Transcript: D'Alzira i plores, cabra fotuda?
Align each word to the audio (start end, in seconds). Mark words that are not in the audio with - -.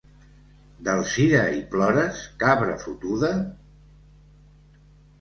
D'Alzira 0.87 1.43
i 1.59 1.61
plores, 1.75 2.25
cabra 2.47 2.81
fotuda? 2.87 3.33